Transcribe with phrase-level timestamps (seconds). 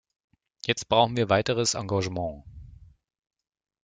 [0.65, 2.43] Jetzt brauchen wir weiteres Engagement.